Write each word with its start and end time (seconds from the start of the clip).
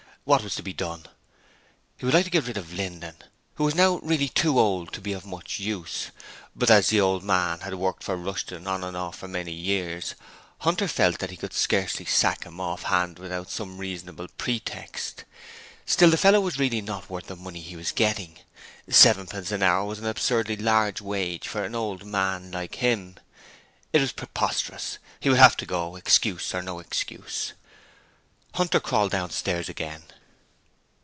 What 0.23 0.43
was 0.43 0.53
to 0.53 0.63
be 0.63 0.71
done? 0.71 1.07
He 1.97 2.05
would 2.05 2.13
like 2.13 2.25
to 2.25 2.29
get 2.31 2.45
rid 2.45 2.55
of 2.55 2.71
Linden, 2.71 3.15
who 3.55 3.63
was 3.63 3.73
now 3.73 3.97
really 4.03 4.29
too 4.29 4.59
old 4.59 4.93
to 4.93 5.01
be 5.01 5.13
of 5.13 5.25
much 5.25 5.57
use, 5.59 6.11
but 6.55 6.69
as 6.69 6.87
the 6.89 7.01
old 7.01 7.23
man 7.23 7.61
had 7.61 7.73
worked 7.73 8.03
for 8.03 8.15
Rushton 8.15 8.67
on 8.67 8.83
and 8.83 8.95
off 8.95 9.17
for 9.17 9.27
many 9.27 9.51
years, 9.51 10.13
Hunter 10.59 10.87
felt 10.87 11.17
that 11.19 11.31
he 11.31 11.37
could 11.37 11.53
scarcely 11.53 12.05
sack 12.05 12.43
him 12.43 12.59
off 12.61 12.83
hand 12.83 13.17
without 13.17 13.49
some 13.49 13.79
reasonable 13.79 14.27
pretext. 14.37 15.25
Still, 15.87 16.11
the 16.11 16.17
fellow 16.17 16.39
was 16.39 16.59
really 16.59 16.81
not 16.81 17.09
worth 17.09 17.25
the 17.25 17.35
money 17.35 17.59
he 17.59 17.75
was 17.75 17.91
getting. 17.91 18.37
Sevenpence 18.87 19.51
an 19.51 19.63
hour 19.63 19.85
was 19.85 19.97
an 19.97 20.05
absurdly 20.05 20.55
large 20.55 21.01
wage 21.01 21.47
for 21.47 21.63
an 21.63 21.73
old 21.73 22.05
man 22.05 22.51
like 22.51 22.75
him. 22.75 23.15
It 23.91 23.99
was 24.01 24.11
preposterous: 24.11 24.99
he 25.19 25.29
would 25.29 25.39
have 25.39 25.57
to 25.57 25.65
go, 25.65 25.95
excuse 25.95 26.53
or 26.53 26.61
no 26.61 26.77
excuse. 26.77 27.53
Hunter 28.55 28.81
crawled 28.81 29.11
downstairs 29.11 29.69
again. 29.69 30.03